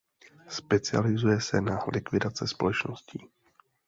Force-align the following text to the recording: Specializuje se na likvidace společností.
Specializuje 0.47 1.41
se 1.41 1.61
na 1.61 1.79
likvidace 1.93 2.47
společností. 2.47 3.25